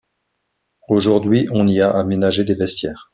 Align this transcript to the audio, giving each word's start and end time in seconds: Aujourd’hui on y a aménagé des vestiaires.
Aujourd’hui 0.87 1.47
on 1.51 1.67
y 1.67 1.79
a 1.79 1.91
aménagé 1.91 2.43
des 2.43 2.55
vestiaires. 2.55 3.09